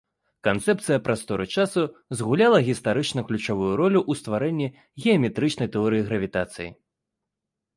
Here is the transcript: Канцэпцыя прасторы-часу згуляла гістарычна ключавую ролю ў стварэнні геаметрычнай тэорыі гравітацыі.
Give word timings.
Канцэпцыя 0.45 0.99
прасторы-часу 1.07 1.83
згуляла 2.21 2.61
гістарычна 2.69 3.25
ключавую 3.29 3.73
ролю 3.83 3.99
ў 4.09 4.13
стварэнні 4.23 4.67
геаметрычнай 5.05 5.67
тэорыі 5.77 6.03
гравітацыі. 6.09 6.69